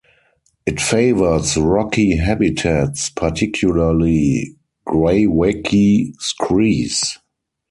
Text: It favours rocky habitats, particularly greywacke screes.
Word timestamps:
It 0.65 0.81
favours 0.81 1.55
rocky 1.57 2.15
habitats, 2.17 3.11
particularly 3.11 4.55
greywacke 4.87 6.13
screes. 6.19 7.19